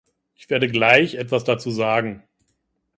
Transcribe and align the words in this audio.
Ich 0.33 0.49
werde 0.49 0.67
gleich 0.67 1.13
etwas 1.13 1.43
dazu 1.43 1.69
sagen. 1.69 2.23